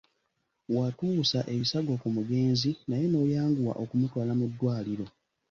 [0.75, 5.05] Watuusa ebisago ku mugenzi naye n'oyanguwa okumutwala mu ddwaliro.